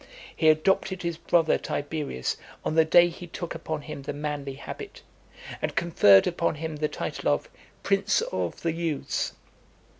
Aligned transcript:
He 0.35 0.49
adopted 0.49 1.03
his 1.03 1.17
brother, 1.19 1.59
Tiberius, 1.59 2.35
on 2.65 2.73
the 2.73 2.83
day 2.85 3.07
he 3.07 3.27
took 3.27 3.53
upon 3.53 3.83
him 3.83 4.01
the 4.01 4.13
manly 4.13 4.55
habit, 4.55 5.03
and 5.61 5.75
conferred 5.75 6.25
upon 6.25 6.55
him 6.55 6.77
the 6.77 6.87
title 6.89 7.29
of 7.31 7.51
"Prince 7.83 8.21
of 8.21 8.59
the 8.63 8.71
Youths." 8.73 9.33